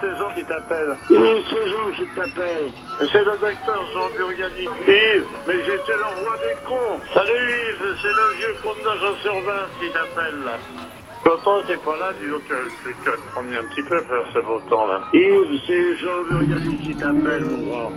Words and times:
Yves, 0.00 0.08
c'est 0.08 0.16
Jean 0.18 0.34
qui 0.34 0.44
t'appelle. 0.44 0.96
C'est 1.08 1.68
Jean 1.68 1.90
qui 1.96 2.06
t'appelle. 2.14 2.72
C'est 3.12 3.24
le 3.24 3.32
docteur 3.38 3.84
Jean 3.92 4.08
Burgani. 4.16 4.64
Yves, 4.86 5.26
mais 5.46 5.54
j'étais 5.64 5.96
le 5.96 6.22
roi 6.22 6.36
des 6.38 6.56
cons. 6.66 7.00
Salut 7.14 7.30
Yves, 7.30 7.96
c'est 8.00 8.08
le 8.08 8.36
vieux 8.38 8.54
con 8.62 8.74
de 8.74 8.98
Jean 8.98 9.14
sur 9.22 9.34
20 9.34 9.52
qui 9.80 9.92
t'appelle 9.92 10.44
là. 10.44 10.58
Quand 11.22 11.62
t'es 11.66 11.76
pas 11.76 11.96
là, 11.98 12.12
dis 12.20 12.28
donc 12.28 12.42
que 12.48 12.54
tu 12.82 13.10
vas 13.10 13.16
te 13.16 13.20
prendre 13.32 13.48
un 13.48 13.74
petit 13.74 13.82
peu 13.82 14.00
faire 14.00 14.24
ce 14.32 14.38
beau 14.40 14.60
temps 14.68 14.86
là. 14.86 15.02
Yves, 15.12 15.60
c'est 15.66 15.96
Jean 15.96 16.22
Burgani 16.30 16.76
qui 16.78 16.94
t'appelle, 16.96 17.44
mon 17.44 17.66
grand. 17.66 17.92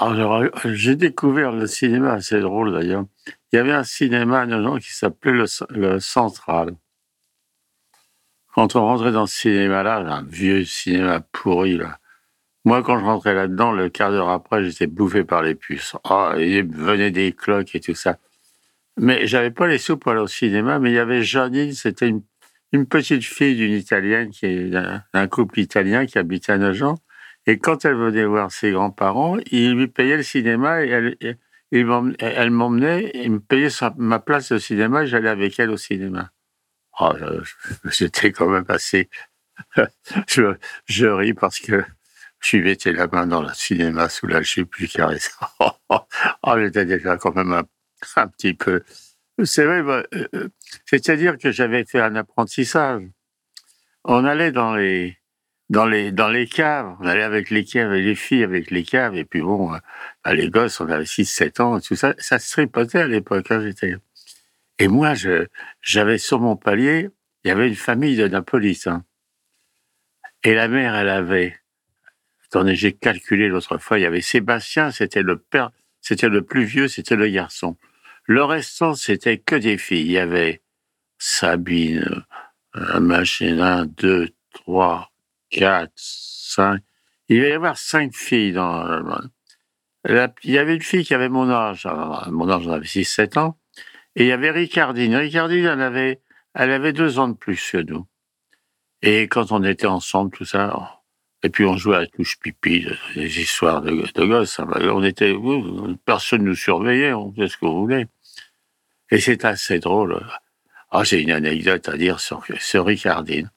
Alors, 0.00 0.42
euh, 0.42 0.50
j'ai 0.64 0.94
découvert 0.94 1.50
le 1.50 1.66
cinéma, 1.66 2.12
assez 2.12 2.40
drôle 2.40 2.72
d'ailleurs. 2.72 3.04
Il 3.52 3.56
y 3.56 3.58
avait 3.58 3.72
un 3.72 3.82
cinéma 3.82 4.40
à 4.42 4.46
Nogent 4.46 4.80
qui 4.80 4.92
s'appelait 4.92 5.32
le, 5.32 5.46
le 5.70 5.98
Central. 5.98 6.74
Quand 8.58 8.74
on 8.74 8.80
rentrait 8.86 9.12
dans 9.12 9.26
ce 9.26 9.42
cinéma-là, 9.42 9.98
un 9.98 10.24
vieux 10.24 10.64
cinéma 10.64 11.20
pourri, 11.20 11.76
là. 11.76 12.00
Moi, 12.64 12.82
quand 12.82 12.98
je 12.98 13.04
rentrais 13.04 13.32
là-dedans, 13.32 13.70
le 13.70 13.88
quart 13.88 14.10
d'heure 14.10 14.30
après, 14.30 14.64
j'étais 14.64 14.88
bouffé 14.88 15.22
par 15.22 15.44
les 15.44 15.54
puces. 15.54 15.94
Ah, 16.02 16.34
il 16.36 16.66
venait 16.66 17.12
des 17.12 17.30
cloques 17.30 17.76
et 17.76 17.78
tout 17.78 17.94
ça. 17.94 18.18
Mais 18.96 19.28
j'avais 19.28 19.52
pas 19.52 19.68
les 19.68 19.78
sous 19.78 19.96
pour 19.96 20.10
aller 20.10 20.22
au 20.22 20.26
cinéma, 20.26 20.80
mais 20.80 20.90
il 20.90 20.94
y 20.94 20.98
avait 20.98 21.22
Janine, 21.22 21.72
c'était 21.72 22.08
une, 22.72 22.86
petite 22.86 23.22
fille 23.22 23.54
d'une 23.54 23.74
italienne, 23.74 24.30
qui 24.30 24.70
d'un 24.70 25.26
couple 25.28 25.60
italien 25.60 26.04
qui 26.06 26.18
habitait 26.18 26.50
à 26.50 26.58
Nogent. 26.58 26.96
Et 27.46 27.60
quand 27.60 27.84
elle 27.84 27.94
venait 27.94 28.24
voir 28.24 28.50
ses 28.50 28.72
grands-parents, 28.72 29.36
ils 29.52 29.74
lui 29.74 29.86
payaient 29.86 30.16
le 30.16 30.24
cinéma 30.24 30.84
et 30.84 30.88
elle, 30.88 31.16
elle 31.70 32.50
m'emmenait, 32.50 33.12
il 33.14 33.30
me 33.30 33.38
payait 33.38 33.68
ma 33.98 34.18
place 34.18 34.50
au 34.50 34.58
cinéma 34.58 35.04
et 35.04 35.06
j'allais 35.06 35.28
avec 35.28 35.60
elle 35.60 35.70
au 35.70 35.76
cinéma. 35.76 36.32
Oh, 37.00 37.12
J'étais 37.84 38.32
quand 38.32 38.48
même 38.48 38.64
assez... 38.68 39.08
je, 40.28 40.54
je 40.86 41.06
ris 41.06 41.34
parce 41.34 41.58
que 41.58 41.84
je 42.40 42.56
lui 42.56 42.64
mettais 42.64 42.92
la 42.92 43.06
main 43.08 43.26
dans 43.26 43.42
le 43.42 43.52
cinéma 43.54 44.08
sous 44.08 44.26
la 44.26 44.42
jupe, 44.42 44.74
lui 44.76 44.88
caressais. 44.88 45.30
Oh, 46.42 46.54
j'étais 46.56 46.84
déjà 46.86 47.16
quand 47.16 47.34
même 47.34 47.52
un, 47.52 47.64
un 48.16 48.28
petit 48.28 48.54
peu... 48.54 48.82
C'est 49.44 49.64
vrai, 49.64 49.82
bah, 49.82 50.02
euh, 50.14 50.28
euh, 50.34 50.48
c'est-à-dire 50.86 51.38
que 51.38 51.50
j'avais 51.52 51.84
fait 51.84 52.00
un 52.00 52.16
apprentissage. 52.16 53.02
On 54.04 54.24
allait 54.24 54.52
dans 54.52 54.74
les 54.74 55.18
dans 55.70 55.86
les 55.86 56.12
dans 56.12 56.28
les 56.28 56.46
caves. 56.48 56.96
On 57.00 57.06
allait 57.06 57.22
avec 57.22 57.50
les 57.50 57.64
caves 57.64 57.94
et 57.94 58.02
les 58.02 58.14
filles 58.16 58.42
avec 58.44 58.70
les 58.70 58.84
caves. 58.84 59.16
Et 59.16 59.24
puis 59.24 59.40
bon, 59.42 59.74
euh, 59.74 59.78
bah, 60.24 60.34
les 60.34 60.50
gosses, 60.50 60.80
on 60.80 60.88
avait 60.90 61.04
6-7 61.06 61.60
ans, 61.62 61.80
tout 61.80 61.96
ça. 61.96 62.14
Ça 62.18 62.38
se 62.38 62.50
tripotait 62.52 63.00
à 63.00 63.06
l'époque. 63.08 63.50
hein, 63.50 63.60
j'étais... 63.62 63.96
Et 64.78 64.88
moi, 64.88 65.14
j'avais 65.80 66.18
sur 66.18 66.40
mon 66.40 66.56
palier, 66.56 67.08
il 67.44 67.48
y 67.48 67.50
avait 67.50 67.68
une 67.68 67.74
famille 67.74 68.16
de 68.16 68.28
Napolitains. 68.28 69.04
Et 70.44 70.54
la 70.54 70.68
mère, 70.68 70.94
elle 70.94 71.08
avait... 71.08 71.56
Attendez, 72.46 72.76
j'ai 72.76 72.92
calculé 72.92 73.48
l'autre 73.48 73.78
fois, 73.78 73.98
il 73.98 74.02
y 74.02 74.06
avait 74.06 74.22
Sébastien, 74.22 74.90
c'était 74.90 75.22
le 75.22 75.38
père, 75.38 75.70
c'était 76.00 76.28
le 76.28 76.42
plus 76.42 76.64
vieux, 76.64 76.88
c'était 76.88 77.16
le 77.16 77.28
garçon. 77.28 77.76
Le 78.24 78.44
restant, 78.44 78.94
c'était 78.94 79.38
que 79.38 79.56
des 79.56 79.76
filles. 79.78 80.06
Il 80.06 80.12
y 80.12 80.18
avait 80.18 80.62
Sabine, 81.18 82.24
un 82.74 83.00
machin, 83.00 83.58
un, 83.60 83.86
deux, 83.86 84.28
trois, 84.52 85.10
quatre, 85.50 85.92
cinq. 85.96 86.82
Il 87.28 87.42
va 87.42 87.48
y 87.48 87.52
avoir 87.52 87.76
cinq 87.76 88.14
filles 88.14 88.52
dans. 88.52 88.82
la- 90.04 90.32
il 90.44 90.50
y 90.50 90.58
avait 90.58 90.76
une 90.76 90.82
fille 90.82 91.04
qui 91.04 91.14
avait 91.14 91.28
mon 91.28 91.50
âge, 91.50 91.86
mon 92.30 92.48
âge, 92.48 92.62
j'en 92.62 92.72
avais 92.72 92.86
6-7 92.86 93.36
ans, 93.36 93.58
et 94.18 94.22
il 94.22 94.26
y 94.26 94.32
avait 94.32 94.50
Ricardine. 94.50 95.14
Ricardine, 95.14 95.64
elle 95.64 95.80
avait, 95.80 96.20
elle 96.52 96.72
avait 96.72 96.92
deux 96.92 97.20
ans 97.20 97.28
de 97.28 97.36
plus 97.36 97.70
que 97.70 97.78
nous. 97.78 98.04
Et 99.00 99.28
quand 99.28 99.52
on 99.52 99.62
était 99.62 99.86
ensemble, 99.86 100.32
tout 100.32 100.44
ça, 100.44 101.00
et 101.44 101.50
puis 101.50 101.64
on 101.64 101.76
jouait 101.76 101.98
à 101.98 102.06
touche 102.08 102.36
pipi, 102.40 102.84
des 103.14 103.40
histoires 103.40 103.80
de, 103.80 103.92
de 103.92 104.24
gosses. 104.24 104.58
hein. 104.58 104.66
On 104.92 105.04
était, 105.04 105.32
personne 106.04 106.42
nous 106.42 106.56
surveillait, 106.56 107.12
on 107.12 107.32
faisait 107.32 107.46
ce 107.46 107.58
qu'on 107.58 107.78
voulait. 107.78 108.08
Et 109.12 109.20
c'est 109.20 109.44
assez 109.44 109.78
drôle. 109.78 110.20
Ah, 110.90 111.04
j'ai 111.04 111.22
une 111.22 111.30
anecdote 111.30 111.88
à 111.88 111.96
dire 111.96 112.18
sur, 112.18 112.42
Ricardine. 112.84 113.52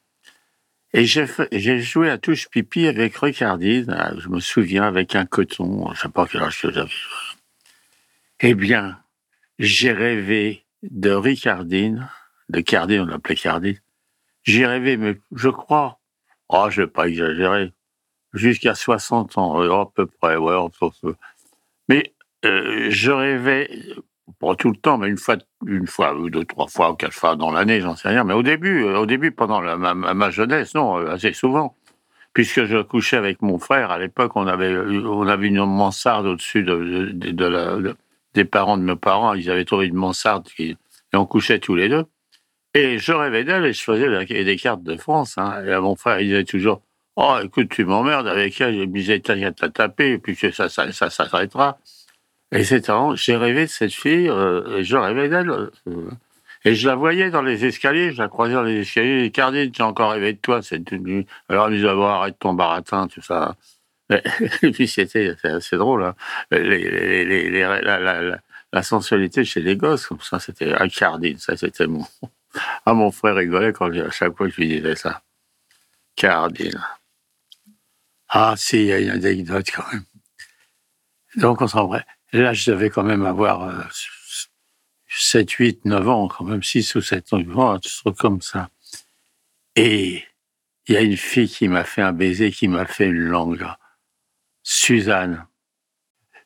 Et 0.93 1.05
j'ai 1.05 1.79
joué 1.79 2.11
à 2.11 2.19
touche 2.19 2.49
pipi 2.49 2.85
avec 2.85 3.17
Ricardine, 3.17 3.89
euh, 3.89 4.19
je 4.19 4.29
me 4.29 4.39
souviens, 4.39 4.83
avec 4.83 5.15
un 5.15 5.25
coton, 5.25 5.91
je 5.95 6.01
sais 6.01 6.09
pas 6.09 6.27
quel 6.27 6.43
âge 6.43 6.61
que 6.61 6.71
j'avais. 6.71 6.91
Eh 8.41 8.53
bien, 8.53 8.99
j'ai 9.61 9.91
rêvé 9.91 10.65
de 10.81 11.11
Ricardine, 11.11 12.09
de 12.49 12.61
Cardine, 12.61 13.01
on 13.01 13.05
l'appelait 13.05 13.35
Cardine. 13.35 13.77
J'ai 14.43 14.65
rêvé, 14.65 14.97
mais 14.97 15.19
je 15.35 15.49
crois, 15.49 15.99
oh, 16.49 16.67
je 16.71 16.81
vais 16.81 16.87
pas 16.87 17.07
exagérer, 17.07 17.71
jusqu'à 18.33 18.73
60 18.73 19.37
ans, 19.37 19.61
euh, 19.61 19.71
à 19.71 19.91
peu 19.93 20.07
près, 20.07 20.35
ouais. 20.35 20.55
Mais 21.89 22.13
euh, 22.43 22.87
je 22.89 23.11
rêvais, 23.11 23.69
pas 24.39 24.55
tout 24.55 24.71
le 24.71 24.77
temps, 24.77 24.97
mais 24.97 25.09
une 25.09 25.17
fois, 25.17 25.37
une 25.67 25.85
fois, 25.85 26.15
deux, 26.29 26.43
trois 26.45 26.67
fois, 26.67 26.95
quatre 26.97 27.13
fois 27.13 27.35
dans 27.35 27.51
l'année, 27.51 27.81
j'en 27.81 27.95
sais 27.95 28.09
rien. 28.09 28.23
Mais 28.23 28.33
au 28.33 28.41
début, 28.41 28.83
euh, 28.83 28.97
au 28.97 29.05
début, 29.05 29.31
pendant 29.31 29.61
ma, 29.61 30.29
jeunesse, 30.31 30.73
non, 30.73 30.95
assez 31.07 31.33
souvent. 31.33 31.75
Puisque 32.33 32.63
je 32.63 32.81
couchais 32.81 33.17
avec 33.17 33.43
mon 33.43 33.59
frère, 33.59 33.91
à 33.91 33.99
l'époque, 33.99 34.31
on 34.35 34.47
avait, 34.47 34.75
on 34.75 35.27
avait 35.27 35.49
une 35.49 35.65
mansarde 35.65 36.25
au-dessus 36.25 36.63
de, 36.63 37.11
de- 37.13 37.95
des 38.33 38.45
parents 38.45 38.77
de 38.77 38.83
mes 38.83 38.95
parents. 38.95 39.33
Ils 39.33 39.49
avaient 39.49 39.65
trouvé 39.65 39.87
une 39.87 39.95
mansarde 39.95 40.47
et 40.57 40.77
on 41.13 41.25
couchait 41.25 41.59
tous 41.59 41.75
les 41.75 41.89
deux. 41.89 42.05
Et 42.73 42.99
je 42.99 43.11
rêvais 43.11 43.43
d'elle 43.43 43.65
et 43.65 43.73
je 43.73 43.83
faisais 43.83 44.25
des 44.25 44.55
cartes 44.55 44.83
de 44.83 44.95
France. 44.95 45.37
Hein. 45.37 45.63
Et 45.65 45.77
mon 45.79 45.95
frère, 45.95 46.19
il 46.21 46.27
disait 46.27 46.45
toujours, 46.45 46.81
oh, 47.17 47.37
écoute, 47.43 47.69
tu 47.69 47.83
m'emmerdes 47.83 48.27
avec 48.27 48.59
elle. 48.61 48.75
Je 48.75 48.79
me 48.81 48.85
disais, 48.85 49.19
t'as 49.19 49.69
tapé, 49.69 50.11
et 50.13 50.17
puis 50.17 50.35
que 50.35 50.51
ça, 50.51 50.69
ça, 50.69 50.91
ça, 50.91 51.09
ça 51.09 51.27
s'arrêtera. 51.27 51.79
Et 52.53 52.63
vraiment- 52.63 53.15
j'ai 53.15 53.35
rêvé 53.35 53.65
de 53.65 53.69
cette 53.69 53.93
fille, 53.93 54.29
euh, 54.29 54.77
et 54.77 54.83
je 54.83 54.95
rêvais 54.97 55.29
d'elle. 55.29 55.49
euh, 55.49 56.09
et 56.63 56.75
je 56.75 56.87
la 56.87 56.95
voyais 56.95 57.31
dans 57.31 57.41
les 57.41 57.65
escaliers, 57.65 58.11
je 58.11 58.19
la 58.19 58.27
croisais 58.27 58.53
dans 58.53 58.63
les 58.63 58.81
escaliers. 58.81 59.23
Et 59.25 59.31
Cardine, 59.31 59.71
j'ai 59.75 59.83
encore 59.83 60.11
rêvé 60.11 60.33
de 60.33 60.37
toi 60.37 60.61
nuit. 60.91 61.25
Alors 61.49 61.65
elle 61.65 61.71
me 61.71 61.77
disait, 61.77 61.91
oh, 61.91 62.03
arrête 62.03 62.37
ton 62.39 62.53
baratin, 62.53 63.07
tout 63.07 63.21
ça. 63.21 63.55
Et 64.61 64.71
puis 64.71 64.87
c'était 64.87 65.35
assez 65.43 65.77
drôle. 65.77 66.13
La, 66.51 68.39
sensualité 68.83 69.43
chez 69.43 69.61
les 69.61 69.75
gosses, 69.75 70.07
comme 70.07 70.21
ça, 70.21 70.39
c'était 70.39 70.73
à 70.73 70.87
Cardine. 70.87 71.37
Ça, 71.37 71.57
c'était 71.57 71.87
mon. 71.87 72.05
Ah, 72.85 72.93
mon 72.93 73.11
frère 73.11 73.35
rigolait 73.35 73.71
quand 73.71 73.89
à 73.89 74.11
chaque 74.11 74.35
fois 74.35 74.47
que 74.49 74.53
je 74.53 74.59
lui 74.59 74.67
disais 74.67 74.97
ça. 74.97 75.21
Cardine. 76.17 76.83
Ah, 78.27 78.55
si, 78.57 78.81
il 78.81 78.85
y 78.87 78.91
a 78.91 78.99
une 78.99 79.09
anecdote 79.09 79.67
quand 79.73 79.85
même. 79.93 80.03
Donc, 81.37 81.61
on 81.61 81.65
vrai. 81.87 82.05
Là, 82.33 82.51
je 82.51 82.71
devais 82.71 82.89
quand 82.89 83.03
même 83.03 83.25
avoir 83.25 83.63
euh, 83.69 83.83
7, 85.07 85.49
8, 85.49 85.85
9 85.85 86.09
ans, 86.09 86.27
quand 86.27 86.45
même 86.45 86.63
6 86.63 86.95
ou 86.95 87.01
7 87.01 87.33
ans, 87.33 87.71
un 87.71 87.79
truc 87.79 88.17
comme 88.17 88.41
ça. 88.41 88.69
Et 89.75 90.23
il 90.87 90.95
y 90.95 90.97
a 90.97 91.01
une 91.01 91.17
fille 91.17 91.49
qui 91.49 91.67
m'a 91.67 91.83
fait 91.83 92.01
un 92.01 92.13
baiser, 92.13 92.51
qui 92.51 92.67
m'a 92.67 92.85
fait 92.85 93.07
une 93.07 93.27
langue. 93.27 93.65
Suzanne. 94.73 95.45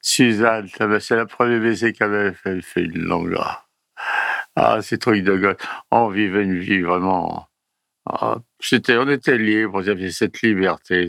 Suzanne, 0.01 0.67
c'est 0.99 1.15
la 1.15 1.27
première 1.27 1.61
baiser 1.61 1.93
qu'elle 1.93 2.11
avait 2.11 2.33
fait, 2.33 2.59
fait 2.63 2.81
une 2.85 3.03
langue. 3.03 3.37
Ah, 4.55 4.81
ces 4.81 4.97
trucs 4.97 5.23
de 5.23 5.37
gosse. 5.37 5.57
On 5.91 6.09
vivait 6.09 6.43
une 6.43 6.57
vie 6.57 6.81
vraiment. 6.81 7.47
ah, 8.07 8.37
on 8.39 9.09
était 9.09 9.37
libres, 9.37 9.83
il 9.83 9.87
y 9.87 9.91
avait 9.91 10.09
cette 10.09 10.41
liberté. 10.41 11.07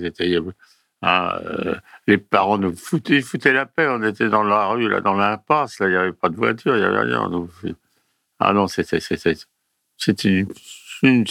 Ah, 1.00 1.40
euh, 1.42 1.76
les 2.06 2.18
parents 2.18 2.58
nous 2.58 2.76
foutaient, 2.76 3.22
la 3.46 3.64
paix. 3.64 3.88
On 3.88 4.02
était 4.02 4.28
dans 4.28 4.42
la 4.42 4.66
rue, 4.66 4.88
là, 4.88 5.00
dans 5.00 5.14
l'impasse. 5.14 5.78
Il 5.80 5.88
n'y 5.88 5.96
avait 5.96 6.12
pas 6.12 6.28
de 6.28 6.36
voiture, 6.36 6.76
il 6.76 6.80
n'y 6.80 6.84
avait 6.84 7.00
rien. 7.00 7.30
Ah 8.38 8.52
non, 8.52 8.66
c'était, 8.66 9.00
c'était, 9.00 9.32
une, 11.02 11.24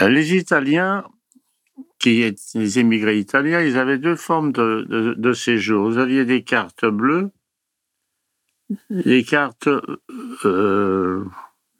Euh, 0.00 0.08
Les 0.08 0.34
Italiens, 0.36 1.04
qui 2.00 2.22
étaient 2.22 2.40
les 2.54 2.78
émigrés 2.78 3.18
italiens, 3.18 3.60
ils 3.60 3.78
avaient 3.78 3.98
deux 3.98 4.16
formes 4.16 4.52
de, 4.52 5.32
séjour. 5.32 5.90
Vous 5.90 5.98
aviez 5.98 6.24
des 6.24 6.42
cartes 6.42 6.86
bleues, 6.86 7.30
des 8.88 9.22
cartes, 9.22 9.68
euh, 10.44 11.24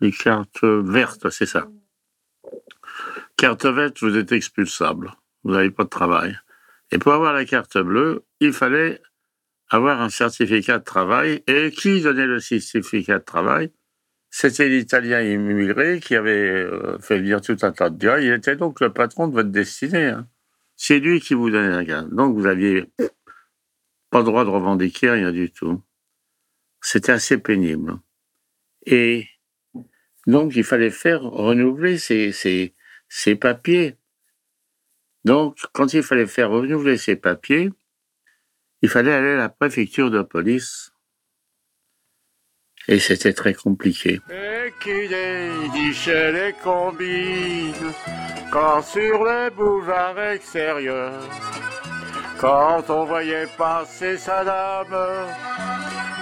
des 0.00 0.12
cartes 0.12 0.62
vertes, 0.62 1.30
c'est 1.30 1.46
ça. 1.46 1.68
Carte 3.36 3.64
verte, 3.64 4.00
vous 4.00 4.16
êtes 4.16 4.32
expulsable. 4.32 5.14
Vous 5.42 5.52
n'avez 5.52 5.70
pas 5.70 5.84
de 5.84 5.88
travail. 5.88 6.38
Et 6.92 6.98
pour 6.98 7.14
avoir 7.14 7.32
la 7.32 7.46
carte 7.46 7.78
bleue, 7.78 8.24
il 8.40 8.52
fallait 8.52 9.00
avoir 9.70 10.02
un 10.02 10.10
certificat 10.10 10.78
de 10.78 10.84
travail. 10.84 11.42
Et 11.46 11.70
qui 11.70 12.02
donnait 12.02 12.26
le 12.26 12.40
certificat 12.40 13.18
de 13.18 13.24
travail? 13.24 13.72
C'était 14.30 14.68
l'Italien 14.68 15.20
immigré 15.22 16.00
qui 16.00 16.14
avait 16.14 16.50
euh, 16.50 16.98
fait 17.00 17.18
venir 17.18 17.40
tout 17.40 17.56
un 17.62 17.72
tas 17.72 17.90
de 17.90 17.98
gars. 17.98 18.20
Il 18.20 18.32
était 18.32 18.56
donc 18.56 18.80
le 18.80 18.92
patron 18.92 19.28
de 19.28 19.34
votre 19.34 19.50
destinée. 19.50 20.06
hein. 20.06 20.28
C'est 20.76 21.00
lui 21.00 21.20
qui 21.20 21.34
vous 21.34 21.50
donnait 21.50 21.70
la 21.70 21.84
carte. 21.84 22.10
Donc 22.10 22.36
vous 22.36 22.46
aviez 22.46 22.90
pas 24.10 24.22
droit 24.22 24.44
de 24.44 24.50
revendiquer 24.50 25.10
rien 25.10 25.32
du 25.32 25.50
tout. 25.50 25.82
C'était 26.80 27.12
assez 27.12 27.38
pénible. 27.38 27.98
Et 28.86 29.26
donc 30.26 30.54
il 30.56 30.64
fallait 30.64 30.90
faire 30.90 31.22
renouveler 31.22 31.98
ces, 31.98 32.32
ces, 32.32 32.74
ces 33.08 33.34
papiers. 33.34 33.96
Donc, 35.24 35.58
quand 35.74 35.92
il 35.92 36.02
fallait 36.02 36.26
faire 36.26 36.50
renouveler 36.50 36.96
ces 36.96 37.14
papiers, 37.14 37.70
il 38.80 38.88
fallait 38.88 39.12
aller 39.12 39.32
à 39.32 39.36
la 39.36 39.48
préfecture 39.50 40.10
de 40.10 40.22
police. 40.22 40.92
Et 42.90 42.98
c'était 42.98 43.32
très 43.32 43.54
compliqué. 43.54 44.20
Et 44.28 44.72
qu'il 44.82 45.14
dit 45.72 45.94
chez 45.94 46.32
les 46.32 46.52
combines, 46.60 47.92
quand 48.50 48.82
sur 48.82 49.24
les 49.24 49.48
boulevards 49.56 50.18
extérieurs, 50.18 51.22
quand 52.40 52.82
on 52.90 53.04
voyait 53.04 53.46
passer 53.56 54.18
sa 54.18 54.44
dame, 54.44 55.28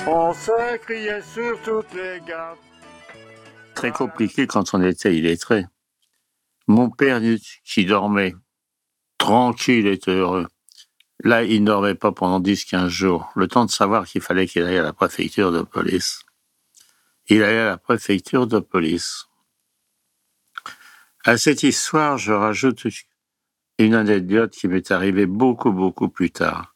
on 0.06 0.35
se 0.35 0.76
criait 0.76 1.23
sur 1.23 1.59
toutes 1.62 1.94
les 1.94 2.20
gares. 2.29 2.59
Très 3.75 3.91
compliqué 3.91 4.47
quand 4.47 4.75
on 4.75 4.82
était 4.82 5.17
illettré. 5.17 5.64
Mon 6.67 6.91
père 6.91 7.23
qui 7.64 7.87
dormait 7.87 8.35
tranquille 9.17 9.87
était 9.87 10.11
heureux. 10.11 10.47
Là, 11.25 11.44
il 11.44 11.62
ne 11.62 11.67
dormait 11.67 11.94
pas 11.94 12.12
pendant 12.12 12.41
10-15 12.41 12.88
jours. 12.88 13.32
Le 13.35 13.49
temps 13.49 13.64
de 13.64 13.71
savoir 13.71 14.06
qu'il 14.06 14.21
fallait 14.21 14.47
qu'il 14.47 14.64
aille 14.64 14.76
à 14.76 14.82
la 14.82 14.93
préfecture 14.93 15.50
de 15.50 15.62
police. 15.62 16.21
Il 17.29 17.43
allait 17.43 17.59
à 17.59 17.67
la 17.67 17.79
préfecture 17.79 18.47
de 18.47 18.59
police. 18.59 19.27
À 21.25 21.37
cette 21.37 21.63
histoire, 21.63 22.17
je 22.17 22.33
rajoute 22.33 22.87
une 23.79 23.95
anecdote 23.95 24.53
qui 24.53 24.67
m'est 24.67 24.91
arrivée 24.91 25.27
beaucoup, 25.27 25.71
beaucoup 25.71 26.09
plus 26.09 26.31
tard. 26.31 26.75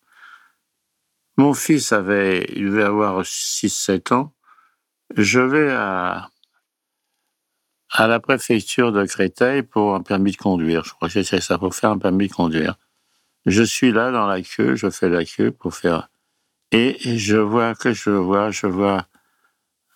Mon 1.39 1.55
fils 1.55 1.93
avait, 1.93 2.45
il 2.55 2.67
devait 2.67 2.83
avoir 2.83 3.23
6-7 3.23 4.13
ans. 4.13 4.35
Je 5.17 5.41
vais 5.41 5.73
à, 5.73 6.31
à 7.91 8.07
la 8.07 8.21
préfecture 8.21 8.93
de 8.93 9.07
Créteil 9.07 9.63
pour 9.63 9.95
un 9.95 10.03
permis 10.03 10.33
de 10.33 10.37
conduire. 10.37 10.85
Je 10.85 10.93
crois 10.93 11.09
que 11.09 11.23
c'est 11.23 11.41
ça, 11.41 11.57
pour 11.57 11.75
faire 11.75 11.91
un 11.91 11.99
permis 11.99 12.29
de 12.29 12.33
conduire. 12.35 12.77
Je 13.47 13.63
suis 13.63 13.91
là 13.91 14.11
dans 14.11 14.27
la 14.27 14.43
queue, 14.43 14.77
je 14.77 14.91
fais 14.91 15.09
la 15.09 15.25
queue 15.25 15.51
pour 15.51 15.75
faire. 15.75 16.11
Et 16.71 17.19
je 17.19 17.37
vois 17.37 17.75
que 17.75 17.93
je 17.93 18.11
vois, 18.11 18.51
je 18.51 18.67
vois 18.67 19.07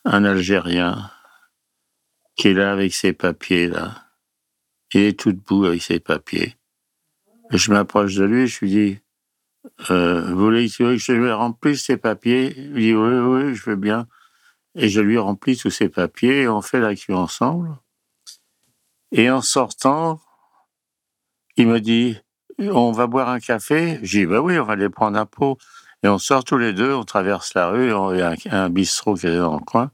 un 0.06 0.24
Algérien 0.24 1.10
qui 2.36 2.48
est 2.48 2.54
là 2.54 2.72
avec 2.72 2.94
ses 2.94 3.12
papiers, 3.12 3.66
là. 3.66 4.04
Il 4.94 5.00
est 5.00 5.18
tout 5.18 5.32
debout 5.32 5.64
avec 5.64 5.82
ses 5.82 5.98
papiers. 5.98 6.56
Je 7.50 7.72
m'approche 7.72 8.14
de 8.14 8.24
lui 8.24 8.46
je 8.46 8.60
lui 8.60 8.70
dis, 8.70 8.98
euh, 9.90 10.32
vous 10.32 10.38
voulez 10.38 10.68
que 10.70 10.96
je 10.96 11.12
lui 11.12 11.30
remplisse 11.32 11.84
ses 11.84 11.96
papiers? 11.96 12.56
Il 12.56 12.74
dit, 12.74 12.94
oui, 12.94 13.18
oui, 13.18 13.54
je 13.54 13.68
veux 13.68 13.76
bien. 13.76 14.06
Et 14.76 14.88
je 14.88 15.00
lui 15.00 15.18
remplis 15.18 15.56
tous 15.56 15.70
ses 15.70 15.88
papiers 15.88 16.42
et 16.42 16.48
on 16.48 16.62
fait 16.62 16.80
la 16.80 16.94
queue 16.94 17.14
ensemble. 17.14 17.76
Et 19.10 19.28
en 19.28 19.40
sortant, 19.40 20.20
il 21.56 21.66
me 21.66 21.80
dit, 21.80 22.16
on 22.58 22.92
va 22.92 23.06
boire 23.08 23.28
un 23.28 23.40
café? 23.40 23.98
J'ai 24.02 24.20
dit, 24.20 24.26
bah 24.26 24.40
oui, 24.40 24.58
on 24.58 24.64
va 24.64 24.74
aller 24.74 24.88
prendre 24.88 25.18
un 25.18 25.26
pot. 25.26 25.58
Et 26.02 26.08
on 26.08 26.18
sort 26.18 26.44
tous 26.44 26.58
les 26.58 26.72
deux, 26.72 26.92
on 26.92 27.04
traverse 27.04 27.54
la 27.54 27.68
rue, 27.68 27.90
il 28.14 28.18
y 28.18 28.22
a 28.22 28.34
un, 28.50 28.70
bistrot 28.70 29.14
qui 29.14 29.26
est 29.26 29.36
dans 29.36 29.54
le 29.54 29.64
coin, 29.64 29.90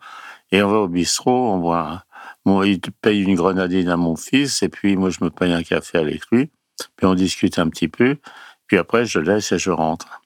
et 0.51 0.63
on 0.63 0.69
va 0.69 0.79
au 0.79 0.89
bistrot, 0.89 1.53
on 1.53 1.59
boit. 1.59 2.05
Bon, 2.45 2.63
il 2.63 2.81
paye 2.81 3.23
une 3.23 3.37
grenadine 3.37 3.89
à 3.89 3.97
mon 3.97 4.17
fils, 4.17 4.63
et 4.63 4.69
puis 4.69 4.97
moi 4.97 5.11
je 5.11 5.25
me 5.25 5.31
paye 5.31 5.53
un 5.53 5.63
café 5.63 5.99
avec 5.99 6.23
lui, 6.33 6.51
puis 6.97 7.07
on 7.07 7.15
discute 7.15 7.59
un 7.59 7.69
petit 7.69 7.89
peu, 7.89 8.19
puis 8.67 8.79
après 8.79 9.07
je 9.07 9.21
laisse 9.21 9.53
et 9.53 9.59
je 9.59 9.71
rentre. 9.71 10.23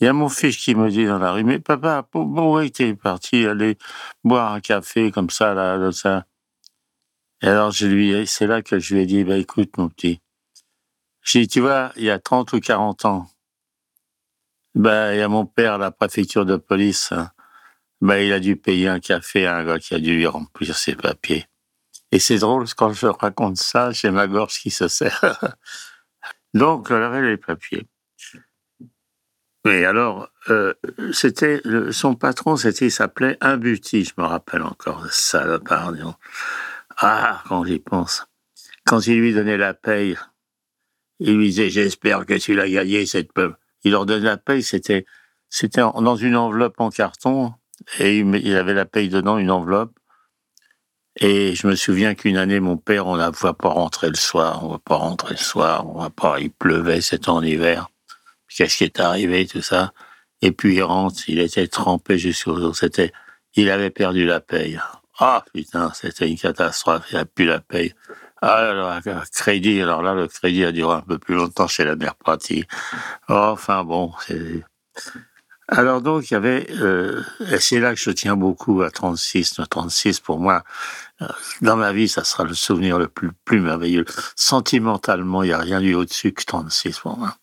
Il 0.00 0.04
y 0.04 0.08
a 0.08 0.12
mon 0.12 0.28
fils 0.28 0.56
qui 0.58 0.74
me 0.74 0.90
dit 0.90 1.06
dans 1.06 1.18
la 1.18 1.32
rue, 1.32 1.44
mais 1.44 1.58
papa, 1.58 2.06
bon 2.12 2.56
ouais, 2.56 2.70
t'es 2.70 2.94
parti 2.94 3.46
aller 3.46 3.78
boire 4.24 4.52
un 4.52 4.60
café 4.60 5.10
comme 5.10 5.30
ça, 5.30 5.54
là, 5.54 5.76
là, 5.76 5.90
ça. 5.92 6.26
Et 7.42 7.48
alors 7.48 7.70
je 7.72 7.86
lui, 7.86 8.26
c'est 8.26 8.46
là 8.46 8.62
que 8.62 8.78
je 8.78 8.94
lui 8.94 9.02
ai 9.02 9.06
dit, 9.06 9.24
bah 9.24 9.36
écoute 9.38 9.76
mon 9.78 9.88
petit, 9.88 10.20
j'ai 11.22 11.40
dit, 11.42 11.48
tu 11.48 11.60
vois, 11.60 11.92
il 11.96 12.04
y 12.04 12.10
a 12.10 12.18
30 12.18 12.52
ou 12.52 12.60
40 12.60 13.04
ans, 13.06 13.26
ben, 14.76 15.14
il 15.14 15.18
y 15.18 15.22
a 15.22 15.28
mon 15.28 15.46
père 15.46 15.74
à 15.74 15.78
la 15.78 15.90
préfecture 15.90 16.44
de 16.44 16.56
police. 16.56 17.12
Ben, 18.02 18.18
il 18.18 18.32
a 18.32 18.40
dû 18.40 18.56
payer 18.56 18.88
un 18.88 19.00
café 19.00 19.46
à 19.46 19.56
un 19.56 19.64
gars 19.64 19.78
qui 19.78 19.94
a 19.94 19.98
dû 19.98 20.14
lui 20.14 20.26
remplir 20.26 20.76
ses 20.76 20.94
papiers. 20.94 21.46
Et 22.12 22.18
c'est 22.18 22.38
drôle, 22.38 22.66
quand 22.76 22.92
je 22.92 23.06
raconte 23.06 23.56
ça, 23.56 23.90
j'ai 23.90 24.10
ma 24.10 24.26
gorge 24.26 24.58
qui 24.60 24.70
se 24.70 24.86
serre. 24.86 25.56
Donc, 26.54 26.90
avait 26.90 27.22
les 27.22 27.38
papiers. 27.38 27.86
Mais 29.64 29.84
alors, 29.84 30.28
euh, 30.50 30.74
c'était 31.12 31.60
son 31.90 32.14
patron, 32.14 32.56
c'était, 32.56 32.86
il 32.86 32.92
s'appelait 32.92 33.36
Imbuti, 33.40 34.04
je 34.04 34.12
me 34.16 34.24
rappelle 34.24 34.62
encore, 34.62 35.10
salopard. 35.10 35.92
dis 35.92 36.02
donc. 36.02 36.14
Ah, 36.98 37.42
quand 37.48 37.64
j'y 37.64 37.80
pense. 37.80 38.26
Quand 38.84 39.04
il 39.06 39.18
lui 39.18 39.34
donnait 39.34 39.56
la 39.56 39.74
paye, 39.74 40.16
il 41.18 41.36
lui 41.36 41.48
disait, 41.48 41.70
j'espère 41.70 42.26
que 42.26 42.34
tu 42.34 42.54
l'as 42.54 42.68
gagné, 42.68 43.06
cette 43.06 43.32
peuple. 43.32 43.58
Il 43.86 43.92
leur 43.92 44.04
donnait 44.04 44.24
la 44.24 44.36
paye, 44.36 44.64
c'était, 44.64 45.06
c'était 45.48 45.80
dans 45.80 46.16
une 46.16 46.34
enveloppe 46.34 46.80
en 46.80 46.90
carton, 46.90 47.54
et 48.00 48.18
il, 48.18 48.56
avait 48.56 48.74
la 48.74 48.84
paye 48.84 49.08
dedans, 49.08 49.38
une 49.38 49.52
enveloppe. 49.52 49.96
Et 51.20 51.54
je 51.54 51.68
me 51.68 51.76
souviens 51.76 52.16
qu'une 52.16 52.36
année, 52.36 52.58
mon 52.58 52.78
père, 52.78 53.06
on 53.06 53.16
ne 53.16 53.30
va 53.30 53.54
pas 53.54 53.68
rentrer 53.68 54.08
le 54.08 54.16
soir, 54.16 54.64
on 54.64 54.70
va 54.70 54.80
pas 54.80 54.96
rentrer 54.96 55.34
le 55.34 55.40
soir, 55.40 55.86
on 55.86 56.00
va 56.00 56.10
pas, 56.10 56.40
il 56.40 56.50
pleuvait, 56.50 57.00
c'était 57.00 57.28
en 57.28 57.44
hiver. 57.44 57.86
Qu'est-ce 58.48 58.78
qui 58.78 58.82
est 58.82 58.98
arrivé, 58.98 59.46
tout 59.46 59.62
ça? 59.62 59.92
Et 60.42 60.50
puis 60.50 60.74
il 60.74 60.82
rentre, 60.82 61.22
il 61.28 61.38
était 61.38 61.68
trempé 61.68 62.18
jusqu'aux 62.18 62.58
os, 62.58 62.80
c'était, 62.80 63.12
il 63.54 63.70
avait 63.70 63.90
perdu 63.90 64.26
la 64.26 64.40
paye. 64.40 64.80
Ah, 65.20 65.44
putain, 65.54 65.92
c'était 65.94 66.28
une 66.28 66.36
catastrophe, 66.36 67.06
il 67.12 67.18
n'a 67.18 67.24
plus 67.24 67.46
la 67.46 67.60
paye. 67.60 67.94
Ah, 68.42 68.68
alors, 68.70 68.90
un 68.90 69.00
crédit, 69.32 69.80
alors 69.80 70.02
là, 70.02 70.14
le 70.14 70.28
crédit 70.28 70.64
a 70.64 70.72
duré 70.72 70.94
un 70.96 71.00
peu 71.00 71.18
plus 71.18 71.34
longtemps 71.34 71.66
chez 71.68 71.84
la 71.84 71.96
mère 71.96 72.14
pratique. 72.16 72.68
Enfin 73.28 73.82
bon. 73.84 74.12
Alors 75.68 76.00
donc, 76.00 76.30
il 76.30 76.34
y 76.34 76.36
avait, 76.36 76.66
euh, 76.80 77.22
et 77.50 77.58
c'est 77.58 77.80
là 77.80 77.92
que 77.92 78.00
je 78.00 78.10
tiens 78.10 78.36
beaucoup 78.36 78.82
à 78.82 78.90
36. 78.90 79.58
Le 79.58 79.66
36, 79.66 80.20
pour 80.20 80.38
moi, 80.38 80.62
euh, 81.22 81.26
dans 81.62 81.76
ma 81.76 81.92
vie, 81.92 82.08
ça 82.08 82.22
sera 82.24 82.44
le 82.44 82.54
souvenir 82.54 82.98
le 82.98 83.08
plus, 83.08 83.30
plus 83.44 83.60
merveilleux. 83.60 84.04
Sentimentalement, 84.36 85.42
il 85.42 85.48
n'y 85.48 85.52
a 85.52 85.58
rien 85.58 85.80
eu 85.80 85.94
au-dessus 85.94 86.32
que 86.32 86.44
36 86.44 87.00
pour 87.00 87.18
moi. 87.18 87.36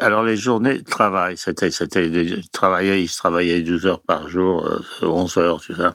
Alors 0.00 0.24
les 0.24 0.36
journées 0.36 0.78
de 0.78 0.84
travail, 0.90 1.36
c'était, 1.36 1.70
c'était, 1.70 2.10
des- 2.10 2.42
travailler, 2.52 3.00
ils 3.00 3.10
travaillaient 3.10 3.62
12 3.62 3.86
heures 3.86 4.02
par 4.02 4.28
jour, 4.28 4.66
euh, 4.66 4.80
11 5.06 5.36
heures, 5.38 5.60
tout 5.60 5.76
ça. 5.76 5.94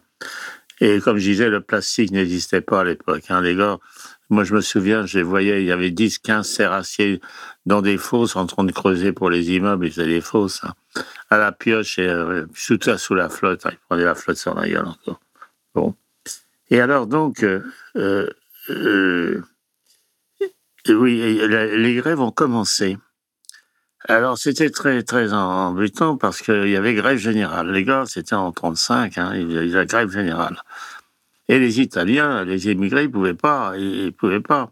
Et 0.80 1.00
comme 1.00 1.18
je 1.18 1.24
disais, 1.30 1.50
le 1.50 1.62
plastique 1.62 2.12
n'existait 2.12 2.62
pas 2.62 2.82
à 2.82 2.84
l'époque. 2.84 3.26
Hein, 3.30 3.42
les 3.42 3.56
gars, 3.56 3.78
moi 4.32 4.44
je 4.44 4.56
me 4.56 4.62
souviens, 4.62 5.06
je 5.06 5.18
les 5.18 5.24
voyais, 5.24 5.62
il 5.62 5.68
y 5.68 5.72
avait 5.72 5.92
10, 5.92 6.20
15 6.20 6.48
serrassiers 6.48 7.22
dans 7.66 7.82
des 7.82 7.98
fosses 7.98 8.36
en 8.36 8.46
train 8.48 8.64
de 8.64 8.72
creuser 8.72 9.12
pour 9.12 9.30
les 9.30 9.52
immeubles, 9.52 9.86
ils 9.86 9.92
faisaient 9.92 10.08
des 10.08 10.22
fosses. 10.22 10.64
hein, 10.64 10.74
à 11.30 11.38
la 11.38 11.52
pioche 11.52 12.00
et 12.00 12.08
euh, 12.08 12.46
tout 12.68 12.80
ça 12.82 12.98
sous 12.98 13.14
la 13.14 13.30
flotte. 13.30 13.66
hein, 13.66 13.72
ils 13.74 13.80
prenaient 13.88 14.06
la 14.06 14.16
flotte 14.16 14.38
sur 14.38 14.56
la 14.56 14.68
gueule 14.68 14.86
encore. 14.88 15.20
Bon. 15.76 15.96
Et 16.70 16.80
alors 16.80 17.08
donc, 17.08 17.44
euh, 17.44 17.62
euh, 18.70 19.42
oui, 20.88 21.40
les 21.48 21.96
grèves 21.96 22.22
ont 22.22 22.32
commencé. 22.32 22.98
Alors 24.08 24.38
c'était 24.38 24.72
très 24.72 25.04
très 25.04 25.32
embêtant 25.32 26.18
parce 26.18 26.42
qu'il 26.42 26.70
y 26.70 26.76
avait 26.76 26.96
grève 26.96 27.18
générale. 27.18 27.72
Les 27.72 27.84
gars, 27.84 28.06
c'était 28.08 28.34
en 28.34 28.52
35, 28.52 29.18
hein, 29.18 29.32
il 29.36 29.52
y 29.52 29.70
la 29.70 29.86
grève 29.86 30.10
générale. 30.10 30.58
Et 31.52 31.60
les 31.60 31.82
Italiens, 31.82 32.46
les 32.46 32.72
immigrés, 32.72 33.04
ils 33.04 33.12
pouvaient 33.12 33.34
pas, 33.34 33.74
ils, 33.78 34.14
pouvaient 34.14 34.40
pas, 34.40 34.72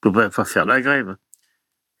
pouvaient 0.00 0.30
pas 0.30 0.44
faire 0.44 0.66
la 0.66 0.80
grève. 0.80 1.16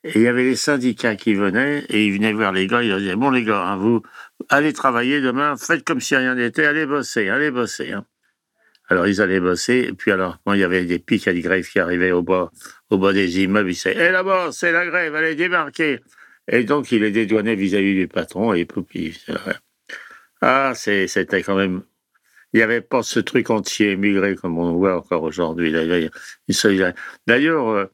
Et 0.04 0.12
il 0.14 0.22
y 0.22 0.28
avait 0.28 0.44
les 0.44 0.54
syndicats 0.54 1.16
qui 1.16 1.34
venaient 1.34 1.84
et 1.88 2.06
ils 2.06 2.12
venaient 2.12 2.32
voir 2.32 2.52
les 2.52 2.68
gars. 2.68 2.84
Ils 2.84 2.96
disaient 2.98 3.16
bon 3.16 3.30
les 3.30 3.42
gars, 3.42 3.66
hein, 3.66 3.76
vous 3.78 4.00
allez 4.48 4.72
travailler 4.72 5.20
demain, 5.20 5.56
faites 5.56 5.82
comme 5.82 6.00
si 6.00 6.14
rien 6.14 6.36
n'était, 6.36 6.64
allez 6.66 6.86
bosser, 6.86 7.30
allez 7.30 7.50
bosser. 7.50 7.90
hein. 7.90 8.06
Alors 8.88 9.08
ils 9.08 9.20
allaient 9.20 9.40
bosser 9.40 9.86
et 9.88 9.92
puis 9.92 10.12
alors 10.12 10.38
quand 10.44 10.52
il 10.52 10.60
y 10.60 10.64
avait 10.64 10.84
des 10.84 11.00
pics 11.00 11.26
à 11.26 11.32
des 11.32 11.40
grèves 11.40 11.68
qui 11.68 11.80
arrivaient 11.80 12.12
au 12.12 12.22
bas, 12.22 12.52
au 12.90 12.98
bas 12.98 13.12
des 13.12 13.40
immeubles, 13.40 13.70
ils 13.70 13.74
disaient 13.74 13.96
eh 13.98 14.12
là-bas 14.12 14.50
c'est 14.52 14.70
la 14.70 14.86
grève, 14.86 15.16
allez 15.16 15.34
débarquer. 15.34 15.98
Et 16.46 16.62
donc 16.62 16.92
il 16.92 17.02
les 17.02 17.10
dédouanait 17.10 17.56
vis-à-vis 17.56 17.96
du 17.96 18.06
patron 18.06 18.54
et 18.54 18.66
puis 18.66 19.20
ah 20.40 20.74
c'était 20.76 21.42
quand 21.42 21.56
même 21.56 21.82
il 22.52 22.58
n'y 22.58 22.62
avait 22.62 22.80
pas 22.82 23.02
ce 23.02 23.20
truc 23.20 23.50
entier 23.50 23.92
émigré 23.92 24.36
comme 24.36 24.58
on 24.58 24.74
voit 24.74 24.96
encore 24.98 25.22
aujourd'hui. 25.24 25.72
D'ailleurs, 25.72 25.98
il- 25.98 26.10
il- 26.48 26.72
il- 26.72 26.94
D'ailleurs, 27.26 27.68
euh, 27.70 27.86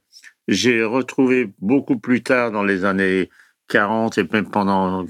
j'ai 0.48 0.84
retrouvé 0.84 1.50
beaucoup 1.60 1.98
plus 1.98 2.22
tard 2.22 2.50
dans 2.52 2.64
les 2.64 2.84
années 2.84 3.30
40 3.68 4.18
et 4.18 4.24
même 4.32 4.50
pendant 4.50 5.06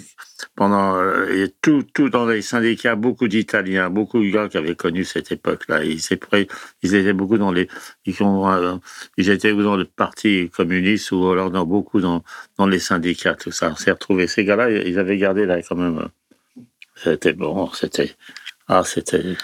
pendant 0.57 0.97
euh, 0.97 1.47
tout 1.63 1.83
tout 1.95 2.11
dans 2.11 2.27
les 2.27 2.43
syndicats 2.43 2.97
beaucoup 2.97 3.29
d'Italiens 3.29 3.91
beaucoup 3.91 4.21
de 4.23 4.31
gars 4.31 4.49
qui 4.49 4.59
avaient 4.59 4.75
connu 4.77 5.05
cette 5.05 5.33
époque-là. 5.33 5.85
Ils 5.85 6.95
étaient 6.95 7.13
beaucoup 7.13 7.39
dans 7.39 7.53
les 7.53 7.69
ils, 8.07 8.23
ont, 8.23 8.51
euh, 8.51 8.77
ils 9.17 9.31
étaient 9.31 9.55
dans 9.55 9.77
le 9.77 9.85
parti 9.87 10.51
communiste 10.51 11.13
ou 11.13 11.29
alors 11.29 11.51
dans 11.51 11.67
beaucoup 11.67 12.01
dans 12.01 12.25
dans 12.59 12.67
les 12.67 12.81
syndicats 12.81 13.35
tout 13.35 13.53
ça. 13.53 13.71
On 13.73 13.77
s'est 13.77 13.93
retrouvé 13.93 14.27
ces 14.29 14.45
gars-là 14.45 14.71
ils 14.71 14.99
avaient 14.99 15.19
gardé 15.19 15.47
là 15.47 15.63
quand 15.63 15.77
même 15.77 16.09
c'était 16.97 17.33
bon 17.35 17.71
c'était 17.73 18.13
ah 18.69 18.83
c'était 18.85 19.37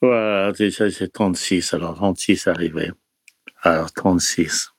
voilà 0.00 0.52
déjà 0.52 0.90
c'est 0.90 1.12
36 1.12 1.74
alors 1.74 1.94
36 1.96 2.46
arrivé 2.48 2.90
alors 3.62 3.92
36 3.92 4.70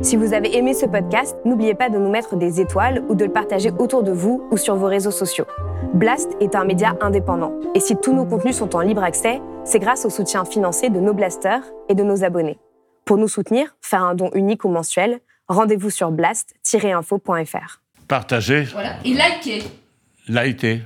Si 0.00 0.16
vous 0.16 0.32
avez 0.32 0.56
aimé 0.56 0.74
ce 0.74 0.86
podcast, 0.86 1.36
n'oubliez 1.44 1.74
pas 1.74 1.90
de 1.90 1.98
nous 1.98 2.08
mettre 2.08 2.36
des 2.36 2.60
étoiles 2.60 3.04
ou 3.08 3.14
de 3.14 3.26
le 3.26 3.32
partager 3.32 3.72
autour 3.78 4.02
de 4.02 4.12
vous 4.12 4.46
ou 4.50 4.56
sur 4.56 4.74
vos 4.76 4.86
réseaux 4.86 5.10
sociaux. 5.10 5.44
Blast 5.92 6.30
est 6.40 6.54
un 6.54 6.64
média 6.64 6.96
indépendant. 7.00 7.52
Et 7.74 7.80
si 7.80 7.94
tous 7.96 8.14
nos 8.14 8.24
contenus 8.24 8.56
sont 8.56 8.74
en 8.74 8.80
libre 8.80 9.02
accès, 9.02 9.42
c'est 9.68 9.78
grâce 9.78 10.06
au 10.06 10.10
soutien 10.10 10.46
financier 10.46 10.88
de 10.88 10.98
nos 10.98 11.12
blasters 11.12 11.62
et 11.90 11.94
de 11.94 12.02
nos 12.02 12.24
abonnés. 12.24 12.58
Pour 13.04 13.18
nous 13.18 13.28
soutenir, 13.28 13.76
faire 13.82 14.02
un 14.02 14.14
don 14.14 14.30
unique 14.32 14.64
ou 14.64 14.70
mensuel, 14.70 15.20
rendez-vous 15.46 15.90
sur 15.90 16.10
blast-info.fr. 16.10 17.82
Partagez. 18.08 18.62
Voilà. 18.72 18.94
Et 19.04 19.10
likez. 19.10 19.62
Likez. 20.26 20.82